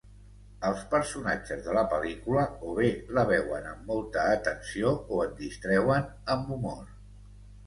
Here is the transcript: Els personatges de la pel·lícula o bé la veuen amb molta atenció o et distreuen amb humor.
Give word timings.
Els 0.67 0.79
personatges 0.93 1.59
de 1.67 1.75
la 1.77 1.83
pel·lícula 1.91 2.45
o 2.69 2.73
bé 2.79 2.87
la 3.19 3.27
veuen 3.33 3.69
amb 3.73 3.85
molta 3.93 4.25
atenció 4.39 4.95
o 5.11 5.21
et 5.27 5.37
distreuen 5.45 6.11
amb 6.39 6.51
humor. 6.59 6.83